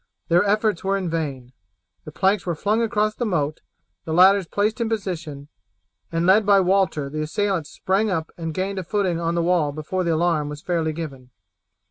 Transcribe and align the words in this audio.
Their 0.29 0.43
efforts 0.43 0.83
were 0.83 0.97
in 0.97 1.11
vain. 1.11 1.53
The 2.05 2.11
planks 2.11 2.43
were 2.43 2.55
flung 2.55 2.81
across 2.81 3.13
the 3.13 3.23
moat, 3.23 3.61
the 4.03 4.13
ladders 4.15 4.47
placed 4.47 4.81
in 4.81 4.89
position, 4.89 5.47
and 6.11 6.25
led 6.25 6.43
by 6.43 6.59
Walter 6.59 7.07
the 7.07 7.21
assailants 7.21 7.69
sprang 7.69 8.09
up 8.09 8.31
and 8.35 8.51
gained 8.51 8.79
a 8.79 8.83
footing 8.83 9.19
on 9.19 9.35
the 9.35 9.43
wall 9.43 9.71
before 9.71 10.03
the 10.03 10.15
alarm 10.15 10.49
was 10.49 10.63
fairly 10.63 10.91
given. 10.91 11.29